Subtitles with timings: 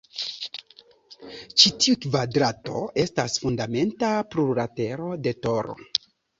[1.33, 5.81] Ĉi tiu kvadrato estas fundamenta plurlatero de toro.